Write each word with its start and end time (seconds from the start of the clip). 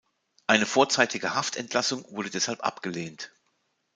Eine 0.47 0.65
vorzeitige 0.65 1.35
Haftentlassung 1.35 2.03
wurde 2.09 2.31
deshalb 2.31 2.63
abgelehnt. 2.63 3.31